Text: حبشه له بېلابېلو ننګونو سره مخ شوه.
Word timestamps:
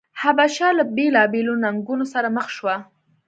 حبشه 0.21 0.67
له 0.77 0.83
بېلابېلو 0.95 1.53
ننګونو 1.63 2.05
سره 2.13 2.27
مخ 2.35 2.47
شوه. 2.57 2.75